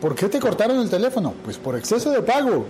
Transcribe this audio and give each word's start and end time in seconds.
¿Por 0.00 0.14
qué 0.14 0.28
te 0.28 0.38
cortaron 0.38 0.78
el 0.78 0.90
teléfono? 0.90 1.32
Pues 1.44 1.56
por 1.58 1.76
exceso 1.76 2.10
de 2.10 2.22
pago. 2.22 2.66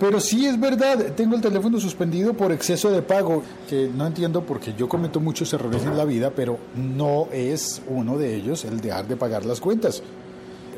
Pero 0.00 0.20
sí 0.20 0.46
es 0.46 0.58
verdad, 0.60 1.12
tengo 1.16 1.34
el 1.34 1.40
teléfono 1.40 1.80
suspendido 1.80 2.32
por 2.32 2.52
exceso 2.52 2.88
de 2.90 3.02
pago, 3.02 3.42
que 3.68 3.90
no 3.92 4.06
entiendo 4.06 4.42
porque 4.42 4.72
yo 4.74 4.88
cometo 4.88 5.18
muchos 5.18 5.52
errores 5.52 5.82
en 5.84 5.96
la 5.96 6.04
vida, 6.04 6.30
pero 6.34 6.56
no 6.76 7.26
es 7.32 7.82
uno 7.88 8.16
de 8.16 8.36
ellos 8.36 8.64
el 8.64 8.80
dejar 8.80 9.08
de 9.08 9.16
pagar 9.16 9.44
las 9.44 9.58
cuentas. 9.60 10.00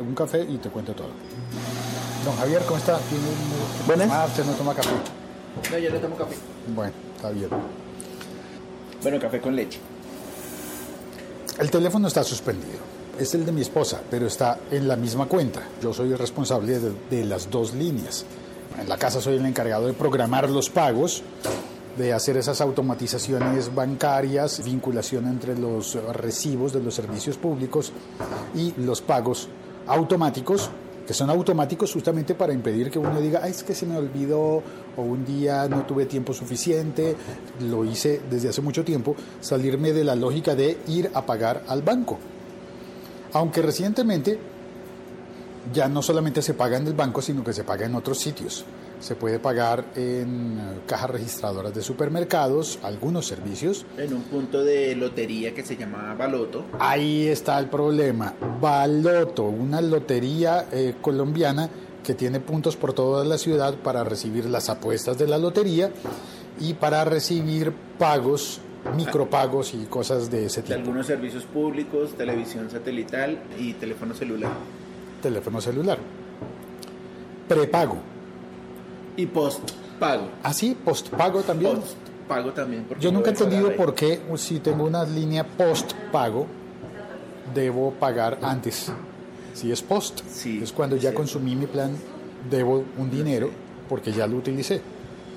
Un 0.01 0.15
café 0.15 0.43
y 0.49 0.57
te 0.57 0.71
cuento 0.71 0.95
todo. 0.95 1.09
Don 2.25 2.35
Javier, 2.37 2.63
¿cómo 2.67 2.79
está? 2.79 2.97
¿Tiene 2.99 3.25
un- 3.25 3.87
Buenas. 3.87 4.09
Ah, 4.11 4.25
usted 4.27 4.45
no 4.47 4.53
toma 4.53 4.75
café. 4.75 4.89
No, 5.71 5.79
yo 5.79 5.91
no 5.91 5.99
tomo 5.99 6.17
café. 6.17 6.35
Bueno, 6.75 6.93
está 7.17 7.31
bien. 7.31 7.49
Bueno, 9.03 9.19
café 9.21 9.39
con 9.41 9.55
leche. 9.55 9.79
El 11.59 11.71
teléfono 11.71 12.09
está 12.09 12.25
suspendido. 12.25 12.79
Es 13.19 13.35
el 13.35 13.45
de 13.45 13.53
mi 13.53 13.61
esposa, 13.61 14.01
pero 14.11 14.27
está 14.27 14.59
en 14.71 14.89
la 14.89 14.97
misma 14.97 15.27
cuenta. 15.27 15.61
Yo 15.83 15.93
soy 15.93 16.13
el 16.13 16.19
responsable 16.19 16.79
de, 16.79 17.25
las 17.25 17.51
dos 17.51 17.75
líneas. 17.75 18.25
En 18.81 18.89
la 18.89 18.97
casa 18.97 19.21
soy 19.21 19.37
el 19.37 19.45
encargado 19.45 19.87
de 19.87 19.93
programar 19.93 20.49
los 20.49 20.71
pagos, 20.71 21.23
de 21.99 22.15
hacer 22.15 22.39
esas 22.39 22.61
automatizaciones 22.61 23.75
bancarias, 23.75 24.65
vinculación 24.65 25.27
entre 25.27 25.59
los 25.59 25.95
recibos 26.15 26.73
de 26.73 26.83
los 26.83 26.95
servicios 26.95 27.37
públicos 27.37 27.93
y 28.55 28.73
los 28.81 29.03
pagos 29.03 29.49
automáticos, 29.87 30.71
que 31.11 31.15
son 31.15 31.29
automáticos 31.29 31.93
justamente 31.93 32.37
para 32.37 32.53
impedir 32.53 32.89
que 32.89 33.01
uno 33.01 33.21
diga, 33.21 33.41
"Ay, 33.43 33.51
es 33.51 33.65
que 33.65 33.75
se 33.75 33.85
me 33.85 33.97
olvidó 33.97 34.63
o 34.97 35.03
un 35.03 35.25
día 35.25 35.67
no 35.69 35.85
tuve 35.85 36.07
tiempo 36.07 36.33
suficiente, 36.33 37.17
lo 37.69 37.85
hice 37.85 38.21
desde 38.31 38.51
hace 38.51 38.63
mucho 38.63 38.85
tiempo, 38.85 39.17
salirme 39.41 39.93
de 39.93 40.05
la 40.05 40.15
lógica 40.15 40.55
de 40.55 40.79
ir 40.87 41.11
a 41.13 41.27
pagar 41.27 41.65
al 41.67 41.83
banco. 41.83 42.17
Aunque 43.33 43.61
recientemente 43.61 44.39
ya 45.75 45.89
no 45.89 46.01
solamente 46.01 46.43
se 46.43 46.55
paga 46.55 46.77
en 46.77 46.87
el 46.87 46.95
banco, 46.95 47.21
sino 47.21 47.43
que 47.43 47.53
se 47.53 47.65
paga 47.65 47.87
en 47.87 47.97
otros 47.97 48.17
sitios. 48.17 48.65
Se 49.01 49.15
puede 49.15 49.39
pagar 49.39 49.87
en 49.97 50.59
eh, 50.59 50.81
cajas 50.87 51.11
registradoras 51.11 51.75
de 51.75 51.81
supermercados, 51.83 52.79
algunos 52.83 53.27
servicios. 53.27 53.87
En 53.97 54.13
un 54.13 54.23
punto 54.25 54.63
de 54.63 54.95
lotería 54.95 55.55
que 55.55 55.65
se 55.65 55.77
llama 55.77 56.15
Baloto. 56.15 56.67
Ahí 56.79 57.27
está 57.27 57.59
el 57.59 57.69
problema. 57.71 58.35
Baloto, 58.61 59.45
una 59.45 59.81
lotería 59.81 60.67
eh, 60.71 60.95
colombiana 61.01 61.71
que 62.05 62.15
tiene 62.15 62.41
puntos 62.41 62.77
por 62.77 62.93
toda 62.93 63.25
la 63.25 63.39
ciudad 63.39 63.75
para 63.75 64.05
recibir 64.05 64.45
las 64.47 64.69
apuestas 64.69 65.17
de 65.19 65.27
la 65.27 65.39
lotería 65.39 65.91
y 66.59 66.75
para 66.75 67.05
recibir 67.05 67.73
pagos, 67.99 68.61
micropagos 68.97 69.73
y 69.75 69.85
cosas 69.87 70.31
de 70.31 70.47
ese 70.47 70.61
De 70.63 70.69
tipo. 70.69 70.79
algunos 70.81 71.07
servicios 71.07 71.45
públicos, 71.45 72.13
televisión 72.19 72.71
satelital 72.71 73.39
y 73.59 73.73
teléfono 73.75 74.15
celular. 74.15 74.51
Teléfono 75.23 75.61
celular. 75.61 75.99
Prepago. 77.49 77.97
Y 79.21 79.27
post 79.27 79.61
pago. 79.99 80.29
Así, 80.43 80.75
postpago 80.75 81.43
también. 81.43 81.77
Post 81.77 81.97
pago 82.27 82.53
también. 82.53 82.87
Yo 83.01 83.13
nunca 83.13 83.31
he 83.31 83.33
entendido 83.33 83.75
por 83.77 83.95
qué 83.95 84.21
si 84.37 84.61
tengo 84.61 84.85
una 84.85 85.05
línea 85.05 85.45
post 85.47 85.93
pago 86.11 86.47
debo 87.55 87.93
pagar 87.93 88.39
antes. 88.43 88.91
Si 89.53 89.71
es 89.71 89.83
post, 89.83 90.21
Sí, 90.33 90.61
es 90.63 90.73
cuando 90.73 90.97
ya 90.97 91.11
sí. 91.11 91.17
consumí 91.17 91.57
mi 91.57 91.67
plan, 91.67 91.95
debo 92.49 92.85
un 92.97 93.11
dinero 93.11 93.51
porque 93.89 94.13
ya 94.13 94.27
lo 94.27 94.37
utilicé. 94.37 94.81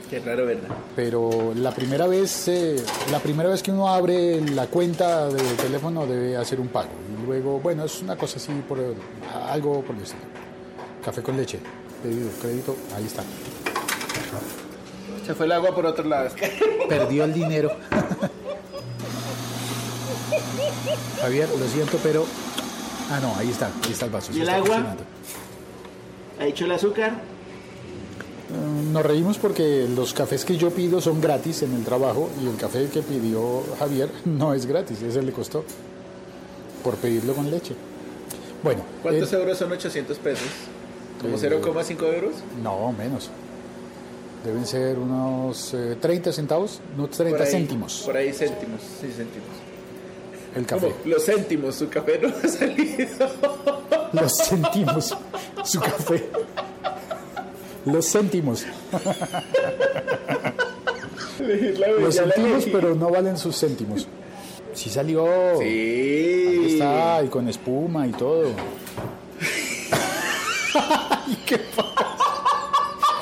Qué 0.09 0.19
raro, 0.19 0.45
¿verdad? 0.45 0.69
Pero 0.95 1.53
la 1.55 1.71
primera 1.71 2.05
vez, 2.05 2.47
eh, 2.47 2.75
la 3.11 3.19
primera 3.19 3.49
vez 3.49 3.63
que 3.63 3.71
uno 3.71 3.87
abre 3.89 4.39
la 4.51 4.67
cuenta 4.67 5.27
de 5.27 5.41
teléfono 5.55 6.05
debe 6.05 6.37
hacer 6.37 6.59
un 6.59 6.67
pago 6.67 6.91
y 7.11 7.25
luego, 7.25 7.59
bueno, 7.59 7.83
es 7.85 8.01
una 8.01 8.15
cosa 8.15 8.37
así 8.37 8.51
por 8.69 8.77
algo 9.49 9.81
por 9.81 9.95
el 9.95 10.03
estilo. 10.03 10.21
Café 11.03 11.23
con 11.23 11.35
leche, 11.35 11.59
pedido, 12.03 12.29
crédito, 12.39 12.75
ahí 12.95 13.05
está. 13.05 13.23
Se 15.25 15.33
fue 15.33 15.45
el 15.45 15.51
agua 15.53 15.73
por 15.73 15.85
otro 15.85 16.03
lado. 16.05 16.29
Perdió 16.89 17.23
el 17.23 17.33
dinero. 17.33 17.71
Javier, 21.21 21.49
lo 21.57 21.67
siento, 21.67 21.97
pero. 22.03 22.25
Ah, 23.09 23.19
no, 23.21 23.35
ahí 23.37 23.49
está, 23.49 23.67
ahí 23.67 23.91
está 23.91 24.05
el 24.05 24.11
vaso. 24.11 24.31
¿Y 24.33 24.41
el 24.41 24.49
agua? 24.49 24.95
¿Ha 26.39 26.45
hecho 26.45 26.65
el 26.65 26.71
azúcar? 26.71 27.11
Mm, 28.49 28.91
Nos 28.91 29.05
reímos 29.05 29.37
porque 29.37 29.87
los 29.93 30.13
cafés 30.13 30.43
que 30.45 30.57
yo 30.57 30.71
pido 30.71 30.99
son 31.01 31.21
gratis 31.21 31.61
en 31.63 31.73
el 31.73 31.83
trabajo 31.83 32.29
y 32.43 32.47
el 32.47 32.55
café 32.57 32.87
que 32.89 33.01
pidió 33.01 33.63
Javier 33.79 34.09
no 34.25 34.53
es 34.53 34.65
gratis, 34.65 35.01
ese 35.01 35.21
le 35.21 35.31
costó 35.31 35.63
por 36.83 36.95
pedirlo 36.95 37.33
con 37.33 37.49
leche. 37.49 37.75
Bueno, 38.63 38.81
¿Cuántos 39.01 39.31
eh, 39.33 39.35
euros 39.37 39.57
son 39.57 39.71
800 39.71 40.17
pesos? 40.19 40.47
¿Como 41.21 41.35
Eh, 41.35 41.39
0,5 41.39 42.13
euros? 42.13 42.33
no, 42.61 42.91
menos. 42.93 43.29
Deben 44.43 44.65
ser 44.65 44.99
unos 44.99 45.73
eh, 45.73 45.95
30 46.01 46.33
centavos, 46.33 46.81
no 46.97 47.07
30 47.07 47.37
Por 47.37 47.45
ahí- 47.47 47.51
céntimos 47.51 48.01
Por 48.05 48.17
ahí 48.17 48.33
céntimos, 48.33 48.81
sí, 48.99 49.07
céntimos. 49.15 49.47
el 50.55 50.65
café. 50.65 50.93
Los 51.05 51.25
céntimos, 51.25 51.75
su 51.75 51.89
café 51.89 52.19
no 52.21 52.27
ha 52.29 52.47
salido. 52.47 53.07
Los 54.13 54.33
céntimos, 54.47 55.17
su 55.63 55.79
café. 55.79 56.29
Los 57.85 58.05
céntimos. 58.11 58.65
Los 61.99 62.15
céntimos, 62.15 62.65
pero 62.71 62.93
no 62.95 63.09
valen 63.09 63.37
sus 63.37 63.57
céntimos. 63.59 64.07
Sí 64.73 64.89
salió. 64.89 65.25
Ahí 65.59 66.59
Sí. 66.67 66.73
está, 66.73 67.23
y 67.23 67.27
con 67.29 67.47
espuma 67.47 68.05
y 68.07 68.11
todo. 68.11 68.49
Ay, 70.75 71.37
¿Qué 71.45 71.57
pasa? 71.75 72.12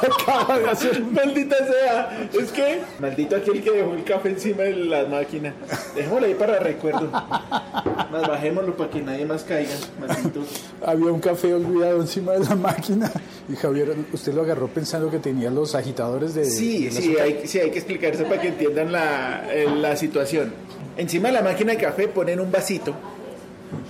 Acaba 0.02 0.60
de 0.60 0.70
hacer. 0.70 1.02
Maldita 1.04 1.58
sea, 1.58 2.28
es 2.34 2.52
que 2.52 2.82
maldito 3.00 3.36
aquel 3.36 3.62
que 3.62 3.72
dejó 3.72 3.94
el 3.94 4.04
café 4.04 4.30
encima 4.30 4.64
de 4.64 4.76
la 4.76 5.06
máquina. 5.06 5.54
Dejémoslo 5.96 6.28
ahí 6.28 6.34
para 6.36 6.60
recuerdo. 6.60 7.10
Más 7.12 8.28
bajémoslo 8.28 8.76
para 8.76 8.90
que 8.90 9.02
nadie 9.02 9.26
más 9.26 9.44
caiga. 9.44 9.72
Malditos. 10.00 10.48
Había 10.86 11.12
un 11.12 11.20
café 11.20 11.54
olvidado 11.54 12.02
encima 12.02 12.34
de 12.34 12.40
la 12.40 12.56
máquina. 12.56 13.12
Y 13.50 13.56
Javier, 13.56 13.96
usted 14.12 14.34
lo 14.34 14.42
agarró 14.42 14.68
pensando 14.68 15.10
que 15.12 15.20
tenía 15.20 15.50
los 15.50 15.76
agitadores 15.76 16.34
de. 16.34 16.46
Sí, 16.46 16.86
del 16.86 16.94
sí 16.94 17.18
hay, 17.18 17.48
sí, 17.48 17.60
hay 17.60 17.72
que 17.72 17.80
explicar 17.80 18.14
eso 18.14 18.24
para 18.26 18.42
que 18.42 18.50
entiendan 18.50 18.92
la, 18.92 19.44
eh, 19.52 19.68
la 19.76 19.96
situación. 19.96 20.54
Encima 20.98 21.30
de 21.30 21.36
la 21.36 21.42
máquina 21.42 21.74
de 21.74 21.78
café 21.78 22.08
ponen 22.08 22.40
un 22.40 22.52
vasito 22.52 22.94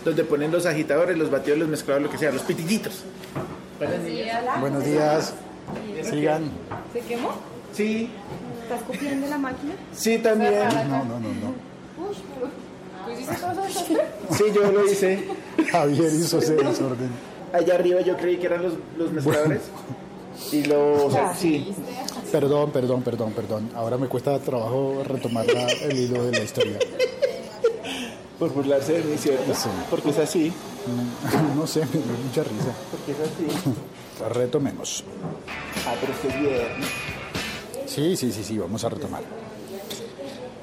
donde 0.06 0.24
ponen 0.24 0.52
los 0.52 0.66
agitadores, 0.66 1.18
los 1.18 1.30
batidos, 1.30 1.60
los 1.60 1.68
mezcladores, 1.68 2.06
lo 2.06 2.12
que 2.12 2.18
sea, 2.18 2.32
los 2.32 2.44
pitillitos. 2.44 3.04
Buenos 3.80 4.06
días. 4.06 4.60
Buenos 4.60 4.86
días. 4.86 5.34
Sigan. 6.04 6.44
¿Se 6.94 7.00
quemó? 7.02 7.30
Sí, 7.74 8.10
¿Estás 8.64 8.82
copiando 8.84 9.28
la 9.28 9.38
máquina? 9.38 9.74
sí, 9.94 10.18
también. 10.18 10.54
No, 10.54 11.04
no, 11.04 11.20
no, 11.20 11.20
no. 11.20 12.08
Uy, 12.08 12.16
pero 12.36 12.50
¿tú 13.06 13.12
hiciste 13.12 13.36
todo 13.36 13.66
eso? 13.66 13.86
Sí, 14.32 14.44
yo 14.54 14.72
lo 14.72 14.86
hice. 14.90 15.28
Javier 15.72 16.14
hizo 16.14 16.40
ese 16.40 16.56
desorden. 16.56 17.10
Allá 17.54 17.76
arriba 17.76 18.02
yo 18.02 18.16
creí 18.18 18.38
que 18.38 18.46
eran 18.48 18.64
los, 18.64 18.74
los 18.98 19.12
mezcladores. 19.12 19.62
Y 20.52 20.64
los... 20.64 21.14
Sí. 21.38 21.74
Perdón, 22.32 22.72
perdón, 22.72 23.02
perdón, 23.04 23.34
perdón. 23.34 23.70
Ahora 23.76 23.98
me 23.98 24.08
cuesta 24.08 24.40
trabajo 24.40 25.04
retomar 25.06 25.46
la- 25.48 25.70
el 25.70 25.98
hilo 26.00 26.24
de 26.26 26.32
la 26.32 26.40
historia. 26.44 26.80
Por 28.40 28.52
burlarse 28.54 28.94
de 28.94 29.04
mí, 29.04 29.18
¿cierto? 29.18 29.54
Sí. 29.54 29.70
Porque 29.90 30.10
es 30.10 30.18
así. 30.18 30.52
No 31.56 31.68
sé, 31.68 31.82
me 31.82 31.92
dio 31.92 32.02
mucha 32.26 32.44
risa. 32.44 32.74
Porque 32.90 33.12
es 33.12 33.20
así. 33.20 33.76
Retomemos. 34.30 35.04
Ah, 35.88 35.94
pero 36.00 36.40
viernes. 36.42 36.88
Sí, 37.88 38.16
sí, 38.16 38.32
sí, 38.32 38.44
sí, 38.44 38.58
vamos 38.58 38.84
a 38.84 38.90
retomar. 38.90 39.22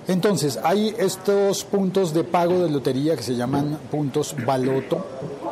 Entonces, 0.07 0.59
hay 0.63 0.95
estos 0.99 1.65
puntos 1.65 2.15
de 2.15 2.25
pago 2.25 2.65
de 2.65 2.71
lotería 2.71 3.15
que 3.15 3.23
se 3.23 3.35
llaman 3.37 3.79
puntos 3.91 4.35
baloto, 4.47 5.05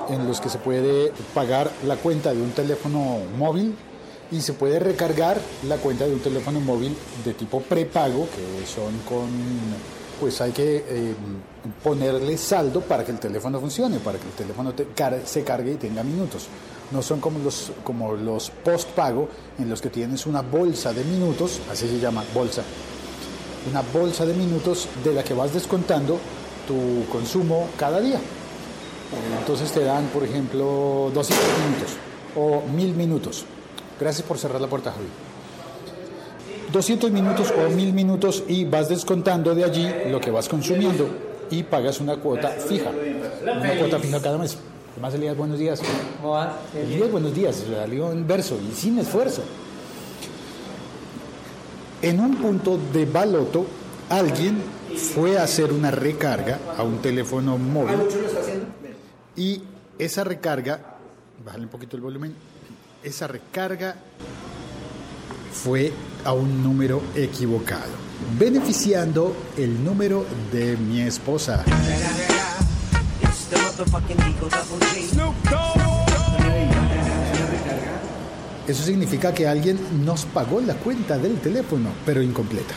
en 0.08 0.26
los 0.26 0.40
que 0.40 0.48
se 0.48 0.56
puede 0.58 1.12
pagar 1.34 1.70
la 1.86 1.96
cuenta 1.96 2.32
de 2.32 2.40
un 2.40 2.52
teléfono 2.52 3.18
móvil 3.36 3.74
y 4.32 4.40
se 4.40 4.54
puede 4.54 4.78
recargar 4.78 5.38
la 5.68 5.76
cuenta 5.76 6.06
de 6.06 6.14
un 6.14 6.20
teléfono 6.20 6.60
móvil 6.60 6.96
de 7.24 7.34
tipo 7.34 7.60
prepago, 7.60 8.26
que 8.30 8.66
son 8.66 8.96
con, 9.06 9.28
pues 10.18 10.40
hay 10.40 10.52
que 10.52 10.84
eh, 10.88 11.14
ponerle 11.84 12.38
saldo 12.38 12.80
para 12.80 13.04
que 13.04 13.12
el 13.12 13.18
teléfono 13.18 13.60
funcione, 13.60 13.98
para 13.98 14.18
que 14.18 14.24
el 14.26 14.32
teléfono 14.32 14.72
te 14.72 14.86
car- 14.86 15.20
se 15.26 15.44
cargue 15.44 15.72
y 15.72 15.76
tenga 15.76 16.02
minutos. 16.02 16.46
No 16.92 17.02
son 17.02 17.20
como 17.20 17.38
los, 17.40 17.72
como 17.82 18.12
los 18.12 18.50
postpago, 18.50 19.28
en 19.58 19.68
los 19.68 19.80
que 19.80 19.90
tienes 19.90 20.26
una 20.26 20.42
bolsa 20.42 20.92
de 20.92 21.02
minutos, 21.04 21.60
así 21.70 21.88
se 21.88 21.98
llama, 21.98 22.24
bolsa, 22.32 22.62
una 23.70 23.82
bolsa 23.82 24.24
de 24.24 24.34
minutos 24.34 24.88
de 25.02 25.12
la 25.12 25.24
que 25.24 25.34
vas 25.34 25.52
descontando 25.52 26.18
tu 26.66 27.10
consumo 27.10 27.68
cada 27.76 28.00
día. 28.00 28.20
Entonces 29.38 29.70
te 29.72 29.84
dan, 29.84 30.06
por 30.06 30.24
ejemplo, 30.24 31.10
200 31.14 31.46
minutos 31.64 31.96
o 32.36 32.62
1000 32.72 32.94
minutos. 32.94 33.44
Gracias 33.98 34.26
por 34.26 34.38
cerrar 34.38 34.60
la 34.60 34.68
puerta, 34.68 34.92
Javi. 34.92 35.06
200 36.72 37.10
minutos 37.10 37.52
o 37.56 37.70
1000 37.70 37.92
minutos 37.92 38.42
y 38.48 38.64
vas 38.64 38.88
descontando 38.88 39.54
de 39.54 39.64
allí 39.64 39.88
lo 40.10 40.20
que 40.20 40.30
vas 40.30 40.48
consumiendo. 40.48 41.08
y 41.48 41.62
pagas 41.62 42.00
una 42.00 42.16
cuota 42.16 42.48
fija. 42.48 42.90
Una 43.42 43.78
cuota 43.78 44.00
fija 44.00 44.20
cada 44.20 44.36
mes. 44.36 44.58
Además, 44.96 45.12
Elías, 45.12 45.36
buenos 45.36 45.58
días. 45.58 45.82
¿Cómo 46.22 46.32
vas? 46.32 46.54
Elías, 46.74 47.10
buenos 47.10 47.34
días. 47.34 47.62
Salió 47.70 48.10
en 48.12 48.26
verso 48.26 48.58
y 48.58 48.74
sin 48.74 48.98
esfuerzo. 48.98 49.42
En 52.00 52.18
un 52.18 52.34
punto 52.36 52.80
de 52.94 53.04
baloto, 53.04 53.66
alguien 54.08 54.56
fue 54.96 55.36
a 55.36 55.42
hacer 55.42 55.70
una 55.70 55.90
recarga 55.90 56.60
a 56.78 56.82
un 56.82 57.02
teléfono 57.02 57.58
móvil 57.58 57.98
y 59.36 59.60
esa 59.98 60.24
recarga, 60.24 60.96
bájale 61.44 61.64
un 61.64 61.70
poquito 61.70 61.96
el 61.96 62.02
volumen, 62.02 62.34
esa 63.02 63.26
recarga 63.26 63.96
fue 65.52 65.92
a 66.24 66.32
un 66.32 66.62
número 66.62 67.02
equivocado, 67.14 67.92
beneficiando 68.38 69.36
el 69.58 69.84
número 69.84 70.24
de 70.50 70.78
mi 70.78 71.02
esposa. 71.02 71.66
It's 73.78 73.84
the 73.84 73.98
motherfucking 73.98 74.20
Eagle 74.20 74.48
Double 74.48 74.78
G. 74.86 75.04
Eso 78.66 78.82
significa 78.82 79.34
que 79.34 79.46
alguien 79.46 79.78
nos 80.04 80.24
pagó 80.24 80.62
la 80.62 80.74
cuenta 80.74 81.18
del 81.18 81.38
teléfono, 81.40 81.90
pero 82.06 82.22
incompleta. 82.22 82.74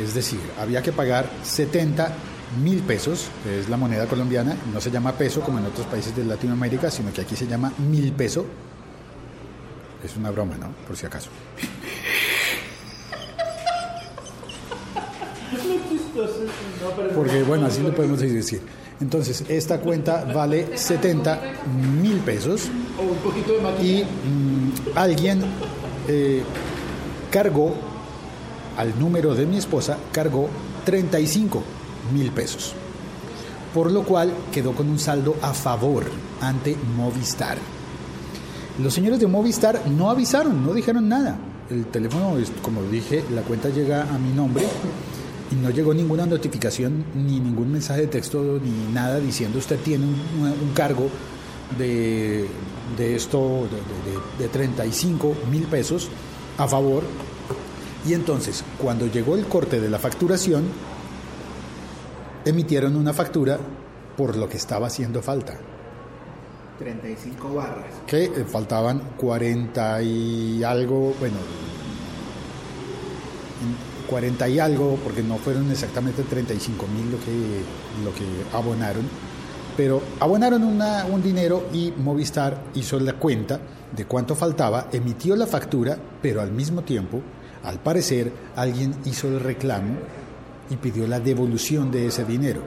Es 0.00 0.14
decir, 0.14 0.38
había 0.60 0.80
que 0.80 0.92
pagar 0.92 1.28
70 1.42 2.12
mil 2.62 2.82
pesos, 2.82 3.26
que 3.42 3.58
es 3.60 3.68
la 3.68 3.76
moneda 3.76 4.06
colombiana, 4.06 4.56
no 4.72 4.80
se 4.80 4.92
llama 4.92 5.12
peso 5.12 5.40
como 5.40 5.58
en 5.58 5.66
otros 5.66 5.86
países 5.88 6.14
de 6.14 6.24
Latinoamérica, 6.24 6.88
sino 6.90 7.12
que 7.12 7.22
aquí 7.22 7.34
se 7.34 7.48
llama 7.48 7.72
mil 7.78 8.12
peso. 8.12 8.46
Es 10.04 10.16
una 10.16 10.30
broma, 10.30 10.56
¿no? 10.56 10.68
Por 10.86 10.96
si 10.96 11.06
acaso. 11.06 11.30
Porque, 17.14 17.42
bueno, 17.42 17.66
así 17.66 17.82
lo 17.82 17.94
podemos 17.94 18.20
decir. 18.20 18.62
Entonces, 19.00 19.44
esta 19.48 19.80
cuenta 19.80 20.24
vale 20.24 20.76
70 20.76 21.40
mil 22.00 22.18
pesos 22.18 22.70
y 23.82 24.02
mm, 24.02 24.96
alguien 24.96 25.42
eh, 26.08 26.42
cargó 27.30 27.74
al 28.76 28.98
número 28.98 29.34
de 29.34 29.46
mi 29.46 29.56
esposa, 29.56 29.98
cargó 30.12 30.48
35 30.84 31.62
mil 32.12 32.30
pesos. 32.30 32.74
Por 33.72 33.90
lo 33.90 34.04
cual 34.04 34.32
quedó 34.52 34.72
con 34.72 34.88
un 34.88 35.00
saldo 35.00 35.36
a 35.42 35.52
favor 35.52 36.04
ante 36.40 36.76
Movistar. 36.96 37.58
Los 38.80 38.94
señores 38.94 39.18
de 39.18 39.26
Movistar 39.26 39.88
no 39.88 40.10
avisaron, 40.10 40.64
no 40.64 40.72
dijeron 40.72 41.08
nada. 41.08 41.36
El 41.70 41.86
teléfono, 41.86 42.36
como 42.62 42.82
dije, 42.82 43.24
la 43.34 43.42
cuenta 43.42 43.70
llega 43.70 44.02
a 44.02 44.18
mi 44.18 44.32
nombre 44.32 44.64
y 45.54 45.62
no 45.62 45.70
llegó 45.70 45.94
ninguna 45.94 46.26
notificación 46.26 47.04
ni 47.14 47.38
ningún 47.38 47.70
mensaje 47.70 48.02
de 48.02 48.06
texto 48.08 48.58
ni 48.62 48.92
nada 48.92 49.20
diciendo 49.20 49.58
usted 49.58 49.78
tiene 49.80 50.04
un, 50.06 50.14
un 50.46 50.72
cargo 50.74 51.08
de, 51.78 52.46
de 52.96 53.16
esto 53.16 53.68
de, 53.70 54.10
de- 54.38 54.44
de 54.44 54.48
35 54.48 55.34
mil 55.50 55.64
pesos 55.66 56.08
a 56.58 56.66
favor. 56.66 57.02
Y 58.06 58.12
entonces, 58.12 58.62
cuando 58.78 59.06
llegó 59.06 59.34
el 59.34 59.46
corte 59.46 59.80
de 59.80 59.88
la 59.88 59.98
facturación, 59.98 60.64
emitieron 62.44 62.96
una 62.96 63.12
factura 63.14 63.58
por 64.16 64.36
lo 64.36 64.48
que 64.48 64.56
estaba 64.58 64.88
haciendo 64.88 65.22
falta. 65.22 65.54
35 66.78 67.54
barras. 67.54 67.84
que 68.06 68.24
eh, 68.24 68.44
faltaban 68.50 69.00
40 69.16 70.02
y 70.02 70.62
algo, 70.64 71.14
bueno, 71.18 71.36
40 74.08 74.48
y 74.48 74.58
algo, 74.58 74.96
porque 75.02 75.22
no 75.22 75.36
fueron 75.38 75.70
exactamente 75.70 76.22
35 76.22 76.86
mil 76.86 77.10
lo 77.12 77.18
que, 77.18 77.62
lo 78.04 78.12
que 78.14 78.56
abonaron, 78.56 79.04
pero 79.76 80.00
abonaron 80.20 80.62
una- 80.64 81.04
un 81.06 81.22
dinero 81.22 81.66
y 81.72 81.92
Movistar 81.96 82.62
hizo 82.74 82.98
la 83.00 83.14
cuenta 83.14 83.60
de 83.94 84.04
cuánto 84.06 84.34
faltaba, 84.34 84.88
emitió 84.92 85.36
la 85.36 85.46
factura, 85.46 85.96
pero 86.22 86.40
al 86.40 86.52
mismo 86.52 86.82
tiempo, 86.82 87.20
al 87.64 87.80
parecer, 87.80 88.32
alguien 88.56 88.94
hizo 89.04 89.28
el 89.28 89.40
reclamo 89.40 89.94
y 90.70 90.76
pidió 90.76 91.06
la 91.06 91.20
devolución 91.20 91.90
de 91.90 92.06
ese 92.06 92.24
dinero. 92.24 92.62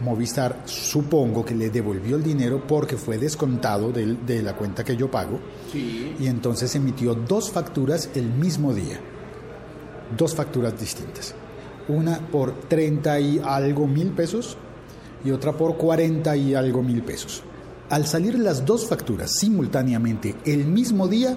Movistar 0.00 0.60
supongo 0.66 1.42
que 1.44 1.54
le 1.54 1.70
devolvió 1.70 2.16
el 2.16 2.22
dinero 2.22 2.62
porque 2.66 2.96
fue 2.96 3.16
descontado 3.16 3.92
de, 3.92 4.42
la 4.42 4.54
cuenta 4.54 4.84
que 4.84 4.94
yo 4.96 5.10
pago 5.10 5.40
Sí. 5.72 6.14
y 6.20 6.26
entonces 6.26 6.74
emitió 6.76 7.14
dos 7.14 7.50
facturas 7.50 8.10
el 8.14 8.26
mismo 8.26 8.74
día. 8.74 9.00
Dos 10.16 10.34
facturas 10.34 10.78
distintas. 10.78 11.34
Una 11.88 12.18
por 12.18 12.52
30 12.68 13.20
y 13.20 13.38
algo 13.38 13.86
mil 13.86 14.10
pesos 14.10 14.56
y 15.24 15.30
otra 15.30 15.52
por 15.52 15.76
40 15.76 16.36
y 16.36 16.54
algo 16.54 16.82
mil 16.82 17.02
pesos. 17.02 17.42
Al 17.90 18.06
salir 18.06 18.38
las 18.38 18.64
dos 18.64 18.86
facturas 18.86 19.32
simultáneamente 19.32 20.34
el 20.44 20.66
mismo 20.66 21.08
día, 21.08 21.36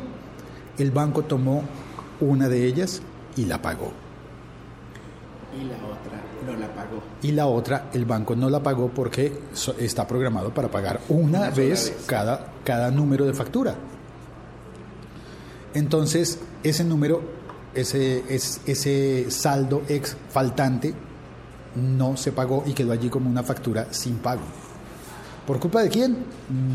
el 0.77 0.91
banco 0.91 1.23
tomó 1.23 1.63
una 2.19 2.49
de 2.49 2.65
ellas 2.65 3.01
y 3.35 3.45
la 3.45 3.61
pagó. 3.61 3.91
Y 5.59 5.63
la 5.65 5.75
otra 5.75 6.21
no 6.45 6.59
la 6.59 6.73
pagó. 6.73 7.01
y 7.21 7.31
la 7.31 7.47
otra 7.47 7.89
el 7.93 8.05
banco 8.05 8.35
no 8.35 8.49
la 8.49 8.61
pagó 8.61 8.89
porque 8.89 9.31
está 9.79 10.07
programado 10.07 10.53
para 10.53 10.69
pagar 10.69 11.01
una, 11.09 11.49
vez, 11.49 11.57
vez. 11.57 12.03
Cada, 12.05 12.53
cada 12.63 12.91
número 12.91 13.25
de 13.25 13.33
factura. 13.33 13.75
Entonces, 15.73 16.39
ese 16.63 16.83
número, 16.83 17.21
ese, 17.73 18.23
es- 18.33 18.61
ese 18.65 19.29
saldo 19.31 19.83
ex 19.87 20.15
faltante 20.29 20.93
no 21.75 22.17
se 22.17 22.31
pagó 22.31 22.63
y 22.65 22.73
quedó 22.73 22.91
allí 22.91 23.09
como 23.09 23.29
una 23.29 23.43
factura 23.43 23.87
sin 23.91 24.15
pago. 24.17 24.41
¿Por 25.45 25.59
culpa 25.59 25.81
de 25.81 25.89
quién? 25.89 26.17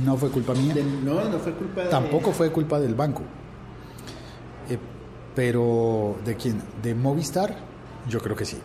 No 0.04 0.16
fue 0.16 0.30
culpa 0.30 0.52
mía. 0.54 0.74
De- 0.74 0.82
no, 0.84 1.24
no 1.28 1.38
fue 1.38 1.52
culpa 1.54 1.82
de... 1.82 1.88
Tampoco 1.88 2.32
fue 2.32 2.50
culpa 2.50 2.80
del 2.80 2.94
banco. 2.94 3.22
Eh, 4.68 4.78
pero, 5.34 6.16
¿de 6.24 6.36
quién? 6.36 6.60
¿De 6.82 6.94
Movistar? 6.94 7.56
Yo 8.08 8.20
creo 8.20 8.34
que 8.36 8.44
sí. 8.44 8.58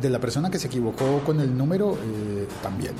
De 0.00 0.08
la 0.08 0.18
persona 0.18 0.50
que 0.50 0.58
se 0.58 0.66
equivocó 0.68 1.20
con 1.26 1.40
el 1.40 1.56
número, 1.56 1.92
eh, 1.94 2.46
también. 2.62 2.92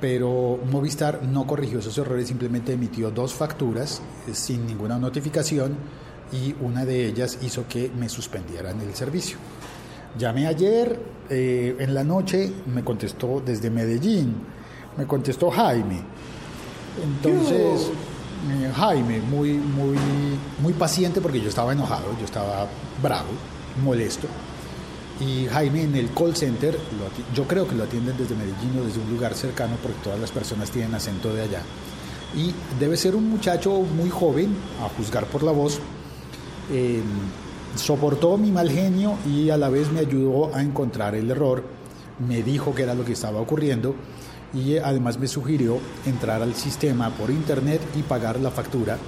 Pero 0.00 0.58
Movistar 0.70 1.22
no 1.24 1.46
corrigió 1.46 1.78
esos 1.80 1.96
errores, 1.98 2.28
simplemente 2.28 2.72
emitió 2.72 3.10
dos 3.10 3.34
facturas 3.34 4.00
eh, 4.26 4.34
sin 4.34 4.66
ninguna 4.66 4.98
notificación 4.98 5.74
y 6.32 6.54
una 6.60 6.84
de 6.84 7.06
ellas 7.06 7.38
hizo 7.42 7.66
que 7.68 7.90
me 7.90 8.08
suspendieran 8.08 8.80
el 8.80 8.94
servicio. 8.94 9.38
Llamé 10.18 10.46
ayer 10.46 10.98
eh, 11.28 11.76
en 11.78 11.94
la 11.94 12.04
noche, 12.04 12.52
me 12.66 12.82
contestó 12.82 13.42
desde 13.44 13.70
Medellín, 13.70 14.34
me 14.96 15.06
contestó 15.06 15.50
Jaime. 15.50 16.00
Entonces, 17.02 17.90
eh, 18.50 18.72
Jaime, 18.74 19.20
muy, 19.20 19.52
muy, 19.52 19.96
muy 20.60 20.72
paciente 20.72 21.20
porque 21.20 21.40
yo 21.40 21.48
estaba 21.48 21.72
enojado, 21.72 22.06
yo 22.18 22.24
estaba 22.24 22.66
bravo, 23.02 23.28
molesto. 23.84 24.26
Y 25.20 25.46
Jaime 25.46 25.82
en 25.82 25.94
el 25.96 26.12
call 26.14 26.34
center, 26.34 26.74
lo 26.74 27.34
yo 27.34 27.46
creo 27.46 27.68
que 27.68 27.74
lo 27.74 27.84
atienden 27.84 28.16
desde 28.16 28.34
Medellín 28.34 28.80
o 28.80 28.86
desde 28.86 29.00
un 29.00 29.10
lugar 29.10 29.34
cercano 29.34 29.76
porque 29.82 29.98
todas 30.02 30.18
las 30.18 30.30
personas 30.30 30.70
tienen 30.70 30.94
acento 30.94 31.32
de 31.34 31.42
allá. 31.42 31.62
Y 32.34 32.54
debe 32.78 32.96
ser 32.96 33.14
un 33.14 33.28
muchacho 33.28 33.70
muy 33.80 34.08
joven, 34.08 34.56
a 34.82 34.88
juzgar 34.88 35.26
por 35.26 35.42
la 35.42 35.52
voz. 35.52 35.80
Eh, 36.70 37.02
soportó 37.76 38.36
mi 38.36 38.50
mal 38.50 38.70
genio 38.70 39.16
y 39.26 39.50
a 39.50 39.56
la 39.56 39.68
vez 39.68 39.90
me 39.92 40.00
ayudó 40.00 40.54
a 40.54 40.62
encontrar 40.62 41.14
el 41.14 41.30
error. 41.30 41.64
Me 42.26 42.42
dijo 42.42 42.74
que 42.74 42.82
era 42.82 42.94
lo 42.94 43.04
que 43.04 43.12
estaba 43.12 43.40
ocurriendo 43.40 43.94
y 44.52 44.74
eh, 44.74 44.82
además 44.84 45.18
me 45.18 45.28
sugirió 45.28 45.78
entrar 46.06 46.42
al 46.42 46.54
sistema 46.54 47.10
por 47.10 47.30
internet 47.30 47.80
y 47.96 48.02
pagar 48.02 48.40
la 48.40 48.50
factura, 48.50 48.98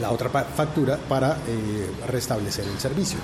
la 0.00 0.10
otra 0.10 0.28
factura 0.28 0.98
para 1.08 1.32
eh, 1.48 1.90
restablecer 2.08 2.66
el 2.66 2.78
servicio. 2.78 3.18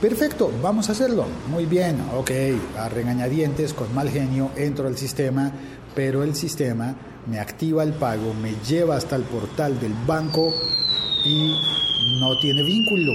Perfecto, 0.00 0.50
vamos 0.62 0.88
a 0.88 0.92
hacerlo. 0.92 1.24
Muy 1.50 1.66
bien, 1.66 1.98
ok, 2.14 2.30
a 2.78 2.88
regañadientes, 2.88 3.72
con 3.72 3.94
mal 3.94 4.10
genio, 4.10 4.50
entro 4.56 4.86
al 4.86 4.98
sistema, 4.98 5.50
pero 5.94 6.22
el 6.22 6.34
sistema 6.34 6.94
me 7.26 7.40
activa 7.40 7.82
el 7.82 7.92
pago, 7.92 8.34
me 8.34 8.54
lleva 8.68 8.96
hasta 8.96 9.16
el 9.16 9.22
portal 9.22 9.80
del 9.80 9.94
banco 10.06 10.52
y 11.24 11.54
no 12.04 12.38
tiene 12.38 12.62
vínculo. 12.62 13.14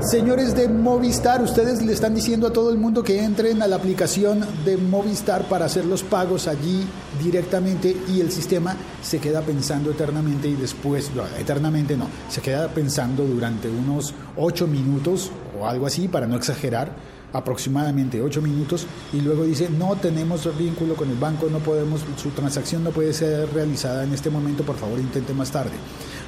Señores 0.00 0.54
de 0.54 0.68
Movistar, 0.68 1.42
ustedes 1.42 1.82
le 1.82 1.92
están 1.92 2.14
diciendo 2.14 2.46
a 2.46 2.52
todo 2.52 2.70
el 2.70 2.78
mundo 2.78 3.02
que 3.02 3.24
entren 3.24 3.60
a 3.60 3.66
la 3.66 3.74
aplicación 3.74 4.46
de 4.64 4.76
Movistar 4.76 5.48
para 5.48 5.64
hacer 5.64 5.84
los 5.84 6.04
pagos 6.04 6.46
allí 6.46 6.86
directamente 7.20 7.96
y 8.08 8.20
el 8.20 8.30
sistema 8.30 8.76
se 9.02 9.18
queda 9.18 9.40
pensando 9.42 9.90
eternamente 9.90 10.46
y 10.46 10.54
después, 10.54 11.10
no, 11.12 11.24
eternamente 11.36 11.96
no, 11.96 12.06
se 12.28 12.40
queda 12.40 12.68
pensando 12.68 13.24
durante 13.24 13.68
unos 13.68 14.14
ocho 14.36 14.68
minutos 14.68 15.32
o 15.60 15.66
algo 15.66 15.86
así 15.86 16.06
para 16.06 16.28
no 16.28 16.36
exagerar 16.36 17.15
aproximadamente 17.36 18.20
8 18.22 18.42
minutos 18.42 18.86
y 19.12 19.20
luego 19.20 19.44
dice 19.44 19.68
no 19.68 19.96
tenemos 19.96 20.48
vínculo 20.56 20.94
con 20.94 21.10
el 21.10 21.16
banco, 21.16 21.48
no 21.50 21.58
podemos, 21.58 22.00
su 22.20 22.30
transacción 22.30 22.82
no 22.82 22.90
puede 22.90 23.12
ser 23.12 23.52
realizada 23.52 24.04
en 24.04 24.12
este 24.12 24.30
momento, 24.30 24.64
por 24.64 24.76
favor 24.76 24.98
intente 24.98 25.32
más 25.34 25.50
tarde. 25.50 25.72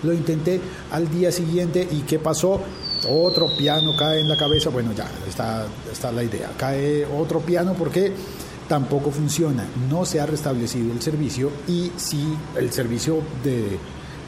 Lo 0.02 0.12
intenté 0.12 0.60
al 0.92 1.10
día 1.10 1.32
siguiente 1.32 1.86
y 1.90 2.02
¿qué 2.02 2.18
pasó? 2.18 2.60
Otro 3.08 3.46
piano 3.56 3.92
cae 3.98 4.20
en 4.20 4.28
la 4.28 4.36
cabeza, 4.36 4.70
bueno 4.70 4.92
ya 4.92 5.08
está, 5.26 5.66
está 5.90 6.12
la 6.12 6.22
idea, 6.22 6.50
cae 6.56 7.06
otro 7.06 7.40
piano 7.40 7.74
porque 7.76 8.12
tampoco 8.68 9.10
funciona, 9.10 9.66
no 9.88 10.04
se 10.04 10.20
ha 10.20 10.26
restablecido 10.26 10.92
el 10.92 11.00
servicio 11.00 11.50
y 11.66 11.90
si 11.96 12.36
el 12.56 12.70
servicio 12.70 13.22
de, 13.42 13.78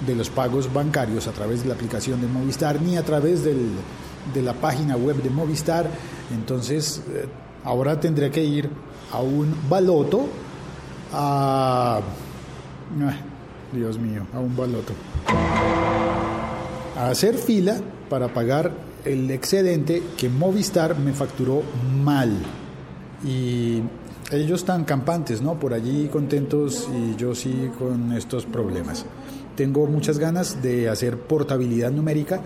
de 0.06 0.14
los 0.14 0.30
pagos 0.30 0.72
bancarios 0.72 1.26
a 1.26 1.32
través 1.32 1.62
de 1.62 1.68
la 1.68 1.74
aplicación 1.74 2.20
de 2.20 2.26
Movistar 2.26 2.80
ni 2.80 2.96
a 2.96 3.04
través 3.04 3.44
del, 3.44 3.68
de 4.32 4.42
la 4.42 4.54
página 4.54 4.96
web 4.96 5.22
de 5.22 5.30
Movistar, 5.30 5.86
entonces 6.32 7.02
eh, 7.10 7.26
ahora 7.64 7.98
tendré 7.98 8.30
que 8.30 8.42
ir 8.42 8.70
a 9.12 9.20
un 9.20 9.54
baloto 9.68 10.28
a... 11.12 12.00
ay, 13.00 13.20
Dios 13.72 13.98
mío, 13.98 14.26
a 14.34 14.40
un 14.40 14.56
baloto. 14.56 14.92
A 16.96 17.08
hacer 17.08 17.36
fila 17.36 17.80
para 18.08 18.32
pagar 18.32 18.72
el 19.04 19.30
excedente 19.30 20.02
que 20.16 20.28
Movistar 20.28 20.98
me 20.98 21.12
facturó 21.12 21.62
mal. 22.02 22.30
Y 23.24 23.82
ellos 24.30 24.60
están 24.60 24.84
campantes, 24.84 25.42
¿no? 25.42 25.58
Por 25.58 25.74
allí 25.74 26.08
contentos 26.08 26.88
y 26.94 27.16
yo 27.16 27.34
sí 27.34 27.70
con 27.78 28.12
estos 28.12 28.46
problemas. 28.46 29.04
Tengo 29.56 29.86
muchas 29.86 30.18
ganas 30.18 30.62
de 30.62 30.88
hacer 30.88 31.18
portabilidad 31.18 31.90
numérica 31.90 32.40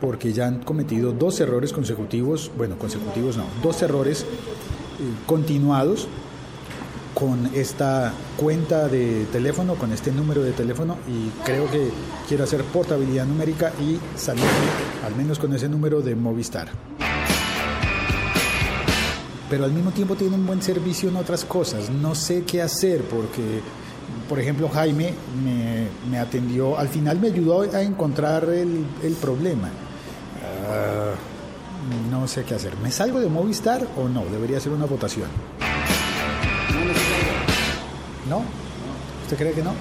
porque 0.00 0.32
ya 0.32 0.46
han 0.46 0.62
cometido 0.62 1.12
dos 1.12 1.40
errores 1.40 1.72
consecutivos, 1.72 2.50
bueno, 2.56 2.78
consecutivos 2.78 3.36
no, 3.36 3.44
dos 3.62 3.82
errores 3.82 4.22
eh, 4.22 4.24
continuados 5.26 6.08
con 7.14 7.50
esta 7.54 8.12
cuenta 8.36 8.86
de 8.86 9.26
teléfono, 9.32 9.74
con 9.74 9.92
este 9.92 10.12
número 10.12 10.42
de 10.42 10.52
teléfono 10.52 10.96
y 11.08 11.30
creo 11.44 11.68
que 11.68 11.90
quiero 12.28 12.44
hacer 12.44 12.62
portabilidad 12.64 13.26
numérica 13.26 13.72
y 13.80 13.98
salir 14.16 14.44
al 15.04 15.16
menos 15.16 15.38
con 15.38 15.52
ese 15.52 15.68
número 15.68 16.00
de 16.00 16.14
Movistar 16.14 16.68
pero 19.50 19.64
al 19.64 19.72
mismo 19.72 19.90
tiempo 19.90 20.14
tiene 20.14 20.34
un 20.34 20.46
buen 20.46 20.62
servicio 20.62 21.08
en 21.08 21.16
otras 21.16 21.44
cosas. 21.44 21.88
No 21.90 22.14
sé 22.14 22.44
qué 22.44 22.60
hacer 22.60 23.02
porque, 23.02 23.60
por 24.28 24.38
ejemplo, 24.38 24.68
Jaime 24.68 25.14
me, 26.10 26.18
atendió, 26.18 26.78
al 26.78 26.88
final 26.88 27.18
me 27.18 27.28
ayudó 27.28 27.62
a 27.62 27.82
encontrar 27.82 28.44
el 28.50 29.16
problema. 29.20 29.70
Ah, 30.68 31.14
no 32.10 32.28
sé 32.28 32.44
qué 32.44 32.54
hacer. 32.54 32.76
¿Me 32.82 32.90
salgo 32.90 33.20
de 33.20 33.28
Movistar 33.28 33.86
o 33.96 34.08
no? 34.08 34.24
Debería 34.26 34.60
ser 34.60 34.72
una 34.72 34.86
votación. 34.86 35.28
¿No? 38.28 38.42
¿Usted 39.22 39.36
cree 39.36 39.52
que 39.52 39.62
no? 39.62 39.72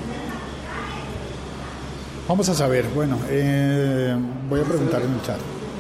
Vamos 2.28 2.48
a 2.50 2.54
saber. 2.54 2.86
Bueno, 2.94 3.18
eh, 3.30 4.16
voy 4.50 4.62
a 4.62 4.64
preguntar 4.64 5.02
en 5.02 5.14
el 5.14 5.22
chat. 5.22 5.38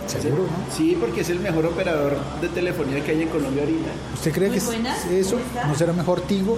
¿Seguro, 0.07 0.43
no? 0.43 0.73
Sí, 0.73 0.97
porque 0.99 1.21
es 1.21 1.29
el 1.29 1.39
mejor 1.39 1.65
operador 1.65 2.17
de 2.41 2.47
telefonía 2.47 3.03
que 3.03 3.11
hay 3.11 3.23
en 3.23 3.27
Colombia 3.29 3.63
ahorita. 3.63 3.89
¿Usted 4.13 4.31
cree 4.31 4.49
que 4.49 4.57
es 4.57 4.65
buenas, 4.65 5.05
eso? 5.05 5.37
¿No 5.67 5.75
será 5.75 5.91
mejor 5.91 6.21
Tigo? 6.21 6.57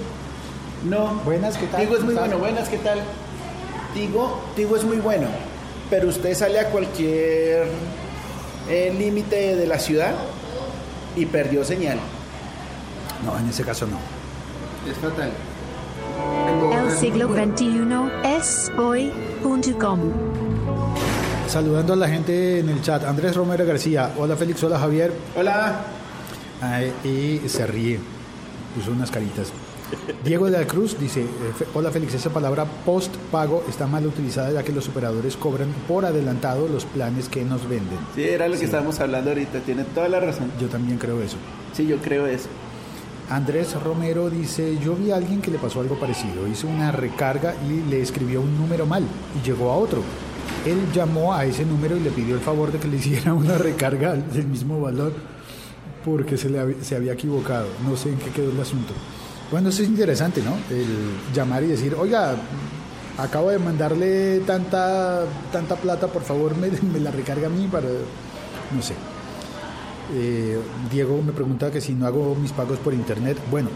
No. 0.88 1.16
Buenas, 1.26 1.58
¿qué 1.58 1.66
tal? 1.66 1.82
Tigo 1.82 1.98
es 1.98 2.04
muy 2.04 2.14
bueno, 2.14 2.38
buenas, 2.38 2.70
¿qué 2.70 2.78
tal? 2.78 3.00
Tigo, 3.94 4.40
Tigo 4.56 4.76
es 4.76 4.84
muy 4.84 4.98
bueno, 4.98 5.28
pero 5.90 6.10
usted 6.10 6.36
sale 6.36 6.60
a 6.60 6.70
cualquier 6.70 7.68
eh, 8.70 8.94
límite 8.98 9.56
de 9.56 9.68
la 9.68 9.80
ciudad 9.80 10.14
y 11.16 11.26
perdió 11.26 11.64
señal. 11.64 12.00
No, 13.26 13.38
en 13.38 13.50
ese 13.50 13.64
caso 13.64 13.88
no. 13.88 13.98
Es 14.90 14.98
fatal. 14.98 15.32
El 16.72 16.92
siglo 16.98 17.28
XXI 17.28 18.38
es 18.38 18.72
hoy.com. 18.78 20.00
Saludando 21.48 21.94
a 21.94 21.96
la 21.96 22.08
gente 22.08 22.60
en 22.60 22.70
el 22.70 22.82
chat. 22.82 23.04
Andrés 23.04 23.36
Romero 23.36 23.66
García. 23.66 24.14
Hola 24.18 24.36
Félix, 24.36 24.64
hola 24.64 24.80
Javier. 24.80 25.14
Hola. 25.36 25.82
Ay, 26.62 26.94
y 27.04 27.50
se 27.50 27.66
ríe. 27.66 28.00
Puso 28.76 28.92
unas 28.92 29.10
caritas. 29.10 29.52
Diego 30.24 30.46
de 30.46 30.52
la 30.52 30.68
Cruz 30.68 30.98
dice, 31.00 31.22
eh, 31.22 31.66
hola 31.74 31.92
Félix, 31.92 32.14
esa 32.14 32.30
palabra 32.30 32.66
post 32.86 33.16
pago 33.32 33.64
está 33.70 33.88
mal 33.88 34.06
utilizada 34.06 34.52
ya 34.52 34.64
que 34.64 34.72
los 34.72 34.88
operadores 34.90 35.36
cobran 35.38 35.70
por 35.88 36.06
adelantado 36.06 36.68
los 36.68 36.86
planes 36.86 37.30
que 37.30 37.44
nos 37.44 37.68
venden. 37.68 37.98
Sí, 38.16 38.24
era 38.24 38.48
lo 38.48 38.58
que 38.58 38.66
estábamos 38.66 39.00
hablando 39.00 39.32
ahorita, 39.32 39.60
tiene 39.60 39.84
toda 39.84 40.10
la 40.10 40.20
razón. 40.20 40.52
Yo 40.60 40.68
también 40.68 40.98
creo 40.98 41.22
eso. 41.22 41.38
Sí, 41.74 41.88
yo 41.88 41.98
creo 41.98 42.28
eso. 42.28 42.50
Andrés 43.30 43.80
Romero 43.82 44.30
dice, 44.30 44.78
yo 44.84 44.96
vi 44.96 45.12
a 45.12 45.18
alguien 45.18 45.40
que 45.42 45.52
le 45.52 45.60
pasó 45.60 45.82
algo 45.82 46.00
parecido, 46.00 46.48
hizo 46.48 46.68
una 46.68 46.92
recarga 46.92 47.54
y 47.70 47.88
le 47.90 48.02
escribió 48.02 48.42
un 48.42 48.58
número 48.58 48.88
mal 48.88 49.04
y 49.40 49.46
llegó 49.46 49.72
a 49.72 49.78
otro. 49.78 50.02
Él 50.66 50.80
llamó 50.94 51.34
a 51.34 51.46
ese 51.46 51.64
número 51.64 51.96
y 51.96 52.00
le 52.00 52.10
pidió 52.10 52.36
el 52.36 52.42
favor 52.42 52.72
de 52.72 52.80
que 52.80 52.88
le 52.88 52.98
hiciera 52.98 53.34
una 53.34 53.58
recarga 53.58 54.16
del 54.16 54.48
mismo 54.48 54.82
valor 54.82 55.14
porque 56.04 56.38
se, 56.38 56.50
le 56.50 56.84
se 56.84 56.96
había 56.96 57.14
equivocado. 57.14 57.68
No 57.88 57.96
sé 57.96 58.10
en 58.10 58.18
qué 58.18 58.32
quedó 58.32 58.52
el 58.52 58.60
asunto. 58.60 58.94
Bueno, 59.52 59.70
eso 59.70 59.82
es 59.82 59.90
interesante, 59.90 60.42
¿no? 60.44 60.56
El 60.70 61.34
llamar 61.34 61.64
y 61.64 61.68
decir, 61.68 61.96
oiga, 61.96 62.36
acabo 63.18 63.50
de 63.50 63.58
mandarle 63.58 64.40
tanta, 64.42 65.26
tanta 65.52 65.76
plata, 65.76 66.08
por 66.08 66.22
favor 66.22 66.56
me, 66.56 66.70
la 67.00 67.12
recarga 67.12 67.48
a 67.48 67.50
mí 67.50 67.68
para... 67.68 67.88
No 67.88 68.82
sé. 68.82 68.94
Eh, 70.12 70.60
Diego 70.92 71.22
me 71.22 71.32
pregunta 71.32 71.70
que 71.70 71.82
si 71.82 71.94
no 71.94 72.08
hago 72.08 72.36
mis 72.36 72.52
pagos 72.52 72.78
por 72.80 72.94
internet. 72.94 73.38
Bueno, 73.50 73.70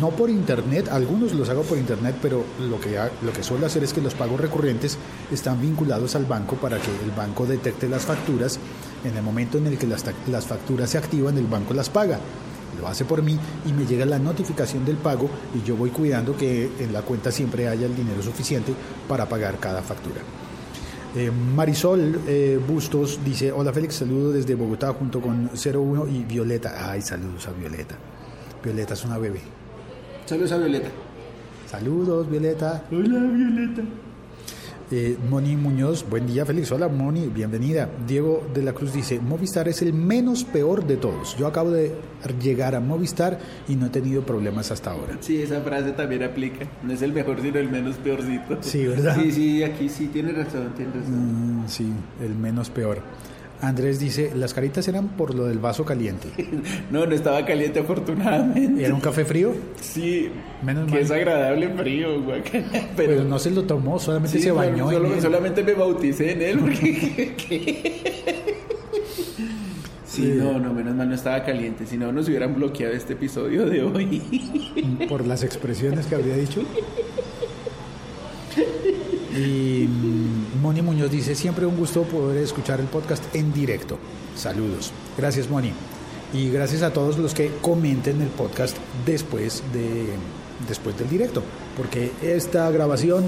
no 0.00 0.10
por 0.10 0.30
internet, 0.30 0.88
algunos 0.90 1.32
los 1.32 1.48
hago 1.48 1.62
por 1.62 1.78
internet, 1.78 2.16
pero 2.20 2.44
lo 2.60 2.80
que, 2.80 2.98
lo 3.22 3.32
que 3.32 3.42
suelo 3.42 3.66
hacer 3.66 3.84
es 3.84 3.92
que 3.92 4.00
los 4.00 4.14
pagos 4.14 4.40
recurrentes 4.40 4.98
están 5.30 5.60
vinculados 5.60 6.16
al 6.16 6.26
banco 6.26 6.56
para 6.56 6.78
que 6.78 6.90
el 7.04 7.10
banco 7.16 7.46
detecte 7.46 7.88
las 7.88 8.02
facturas. 8.02 8.58
En 9.04 9.16
el 9.16 9.22
momento 9.22 9.58
en 9.58 9.68
el 9.68 9.78
que 9.78 9.86
las, 9.86 10.04
las 10.28 10.46
facturas 10.46 10.90
se 10.90 10.98
activan, 10.98 11.38
el 11.38 11.46
banco 11.46 11.72
las 11.72 11.88
paga. 11.88 12.18
Lo 12.78 12.88
hace 12.88 13.04
por 13.04 13.22
mí 13.22 13.38
y 13.66 13.72
me 13.72 13.86
llega 13.86 14.04
la 14.04 14.18
notificación 14.18 14.84
del 14.84 14.96
pago 14.96 15.28
y 15.54 15.66
yo 15.66 15.76
voy 15.76 15.90
cuidando 15.90 16.36
que 16.36 16.70
en 16.78 16.92
la 16.92 17.02
cuenta 17.02 17.30
siempre 17.32 17.68
haya 17.68 17.86
el 17.86 17.96
dinero 17.96 18.22
suficiente 18.22 18.72
para 19.08 19.28
pagar 19.28 19.58
cada 19.58 19.82
factura. 19.82 20.20
Eh, 21.16 21.30
Marisol 21.30 22.20
eh, 22.26 22.60
Bustos 22.66 23.18
dice, 23.24 23.50
hola 23.50 23.72
Félix, 23.72 23.96
saludo 23.96 24.32
desde 24.32 24.54
Bogotá 24.54 24.92
junto 24.92 25.20
con 25.20 25.50
01 25.52 26.06
y 26.08 26.24
Violeta. 26.24 26.90
Ay, 26.90 27.02
saludos 27.02 27.48
a 27.48 27.52
Violeta. 27.52 27.96
Violeta 28.62 28.94
es 28.94 29.04
una 29.04 29.18
bebé. 29.18 29.40
Saludos 30.26 30.52
a 30.52 30.58
Violeta. 30.58 30.88
Saludos, 31.70 32.28
Violeta. 32.28 32.84
Hola, 32.90 33.20
Violeta. 33.20 33.82
Eh, 34.92 35.16
Moni 35.28 35.54
Muñoz, 35.54 36.04
buen 36.10 36.26
día 36.26 36.44
Félix. 36.44 36.72
Hola 36.72 36.88
Moni, 36.88 37.28
bienvenida. 37.28 37.88
Diego 38.08 38.44
de 38.52 38.60
la 38.60 38.72
Cruz 38.72 38.92
dice, 38.92 39.20
Movistar 39.20 39.68
es 39.68 39.82
el 39.82 39.92
menos 39.92 40.42
peor 40.42 40.84
de 40.84 40.96
todos. 40.96 41.36
Yo 41.36 41.46
acabo 41.46 41.70
de 41.70 41.94
llegar 42.42 42.74
a 42.74 42.80
Movistar 42.80 43.38
y 43.68 43.76
no 43.76 43.86
he 43.86 43.90
tenido 43.90 44.22
problemas 44.22 44.72
hasta 44.72 44.90
ahora. 44.90 45.16
Sí, 45.20 45.40
esa 45.40 45.60
frase 45.60 45.92
también 45.92 46.24
aplica. 46.24 46.66
No 46.82 46.92
es 46.92 47.02
el 47.02 47.12
mejor, 47.12 47.40
sino 47.40 47.60
el 47.60 47.70
menos 47.70 47.98
peorcito. 47.98 48.58
Sí, 48.62 48.84
¿verdad? 48.84 49.14
Sí, 49.22 49.30
sí, 49.30 49.62
aquí 49.62 49.88
sí, 49.88 50.08
tiene 50.08 50.32
razón, 50.32 50.72
tiene 50.76 50.92
razón. 50.92 51.60
Mm, 51.62 51.68
sí, 51.68 51.92
el 52.20 52.34
menos 52.34 52.68
peor. 52.68 53.00
Andrés 53.62 53.98
dice, 53.98 54.32
las 54.34 54.54
caritas 54.54 54.88
eran 54.88 55.08
por 55.08 55.34
lo 55.34 55.44
del 55.46 55.58
vaso 55.58 55.84
caliente. 55.84 56.28
No, 56.90 57.06
no 57.06 57.14
estaba 57.14 57.44
caliente 57.44 57.78
afortunadamente. 57.80 58.84
¿Era 58.84 58.94
un 58.94 59.00
café 59.00 59.24
frío? 59.24 59.52
Sí, 59.80 60.28
Menos 60.62 60.86
que 60.86 60.92
mal. 60.92 61.00
es 61.02 61.10
agradable 61.10 61.68
frío, 61.70 62.22
guacala. 62.22 62.64
Pero 62.72 63.12
Pero 63.12 63.24
no 63.24 63.38
se 63.38 63.50
lo 63.50 63.62
tomó, 63.64 63.98
solamente 63.98 64.38
sí, 64.38 64.42
se 64.44 64.50
bañó. 64.50 64.90
solo- 64.90 65.08
en 65.08 65.12
él. 65.14 65.20
solamente 65.22 65.62
me 65.62 65.74
bauticé 65.74 66.32
en 66.32 66.42
él 66.42 66.58
porque... 66.58 67.34
Sí, 70.06 70.22
no, 70.36 70.58
no, 70.58 70.74
menos 70.74 70.96
mal 70.96 71.08
no 71.08 71.14
estaba 71.14 71.44
caliente, 71.44 71.86
si 71.86 71.96
no 71.96 72.10
nos 72.10 72.26
hubieran 72.28 72.52
bloqueado 72.56 72.92
este 72.94 73.12
episodio 73.12 73.64
de 73.66 73.84
hoy. 73.84 74.20
por 75.08 75.24
las 75.24 75.44
expresiones 75.44 76.06
que 76.06 76.16
habría 76.16 76.34
dicho. 76.36 76.62
Y 79.38 79.86
Moni 80.60 80.82
Muñoz 80.82 81.10
dice, 81.10 81.34
siempre 81.34 81.64
un 81.64 81.76
gusto 81.76 82.02
poder 82.02 82.42
escuchar 82.42 82.80
el 82.80 82.86
podcast 82.86 83.22
en 83.34 83.52
directo. 83.52 83.98
Saludos. 84.36 84.92
Gracias 85.16 85.48
Moni. 85.48 85.72
Y 86.32 86.50
gracias 86.50 86.82
a 86.82 86.92
todos 86.92 87.18
los 87.18 87.34
que 87.34 87.52
comenten 87.60 88.20
el 88.20 88.28
podcast 88.28 88.76
después, 89.06 89.62
de, 89.72 90.06
después 90.68 90.98
del 90.98 91.08
directo. 91.08 91.42
Porque 91.76 92.12
esta 92.22 92.70
grabación 92.70 93.24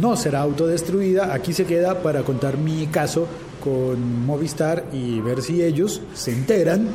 no 0.00 0.16
será 0.16 0.40
autodestruida. 0.40 1.32
Aquí 1.32 1.52
se 1.52 1.64
queda 1.64 2.02
para 2.02 2.22
contar 2.22 2.58
mi 2.58 2.86
caso 2.86 3.26
con 3.62 4.26
Movistar 4.26 4.84
y 4.92 5.20
ver 5.20 5.42
si 5.42 5.62
ellos 5.62 6.00
se 6.14 6.32
enteran 6.32 6.88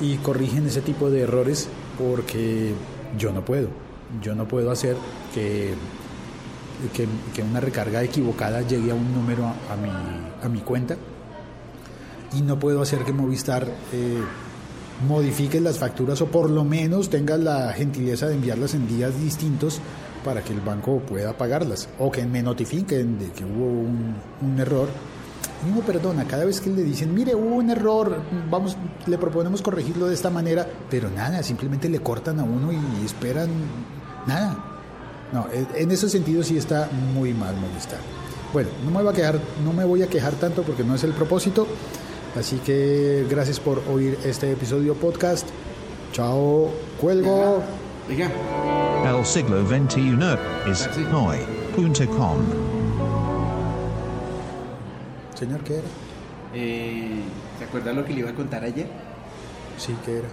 y 0.00 0.16
corrigen 0.18 0.66
ese 0.66 0.80
tipo 0.80 1.10
de 1.10 1.22
errores 1.22 1.68
porque 1.98 2.72
yo 3.18 3.32
no 3.32 3.44
puedo. 3.44 3.68
Yo 4.22 4.34
no 4.34 4.46
puedo 4.46 4.70
hacer 4.70 4.96
que, 5.34 5.74
que, 6.92 7.42
una 7.42 7.60
recarga 7.60 8.02
equivocada 8.02 8.62
llegue 8.62 8.90
a 8.90 8.94
un 8.94 9.12
número 9.14 9.44
a, 9.44 9.76
mi, 9.76 9.90
a 10.42 10.48
mi 10.48 10.60
cuenta 10.60 10.96
y 12.36 12.42
no 12.42 12.58
puedo 12.58 12.82
hacer 12.82 13.04
que 13.04 13.12
Movistar 13.12 13.66
eh, 13.92 14.22
modifiques 15.06 15.62
las 15.62 15.78
facturas 15.78 16.20
o 16.20 16.26
por 16.26 16.50
lo 16.50 16.64
menos 16.64 17.08
tengas 17.08 17.40
la 17.40 17.72
gentileza 17.72 18.26
de 18.26 18.34
enviarlas 18.34 18.74
en 18.74 18.86
días 18.86 19.18
distintos 19.20 19.80
para 20.24 20.42
que 20.42 20.52
el 20.52 20.60
banco 20.60 20.98
pueda 21.00 21.36
pagarlas 21.36 21.88
o 21.98 22.10
que 22.10 22.26
me 22.26 22.42
notifiquen 22.42 23.18
de 23.18 23.30
que 23.30 23.44
hubo 23.44 23.66
un, 23.66 24.58
error. 24.58 24.88
Y 25.66 25.80
perdona, 25.82 26.24
cada 26.24 26.44
vez 26.44 26.60
que 26.60 26.70
le 26.70 26.82
dicen, 26.82 27.14
mire, 27.14 27.34
hubo 27.34 27.56
un 27.56 27.70
error, 27.70 28.20
vamos, 28.50 28.76
le 29.06 29.18
proponemos 29.18 29.62
corregirlo 29.62 30.06
de 30.06 30.14
esta 30.14 30.30
manera, 30.30 30.66
pero 30.88 31.10
nada, 31.10 31.42
simplemente 31.42 31.88
le 31.88 32.00
cortan 32.00 32.38
a 32.38 32.44
uno 32.44 32.70
y 32.72 33.04
esperan 33.04 33.48
nada. 34.26 34.77
No, 35.32 35.46
en- 35.52 35.68
en 35.74 35.90
ese 35.90 36.08
sentido 36.08 36.42
sí 36.42 36.56
está 36.56 36.88
muy 37.14 37.34
mal 37.34 37.54
molestar. 37.56 37.98
Bueno, 38.52 38.70
no 38.84 38.90
me 38.90 39.02
voy 39.02 39.12
a 39.12 39.16
quejar, 39.16 39.38
no 39.64 39.72
me 39.72 39.84
voy 39.84 40.02
a 40.02 40.06
quejar 40.06 40.32
tanto 40.34 40.62
porque 40.62 40.82
no 40.84 40.94
es 40.94 41.04
el 41.04 41.12
propósito. 41.12 41.66
Así 42.38 42.56
que 42.58 43.26
gracias 43.28 43.60
por 43.60 43.82
oír 43.92 44.18
este 44.24 44.50
episodio 44.52 44.94
podcast. 44.94 45.46
Chao, 46.12 46.70
cuelgo. 47.00 47.62
El 48.08 49.26
siglo 49.26 49.66
XXI 49.66 50.16
es 50.70 50.88
hoy.com. 51.12 52.38
Señor, 55.34 55.60
¿qué 55.60 55.74
era? 55.74 55.82
eh, 56.54 57.20
¿se 57.58 57.64
acuerda 57.64 57.92
lo 57.92 58.04
que 58.04 58.12
le 58.14 58.20
iba 58.20 58.30
a 58.30 58.34
contar 58.34 58.64
ayer? 58.64 58.86
Sí, 59.76 59.94
¿qué 60.04 60.18
era? 60.18 60.28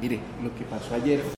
Mire, 0.00 0.20
lo 0.42 0.54
que 0.54 0.64
pasó 0.64 0.94
ayer 0.94 1.20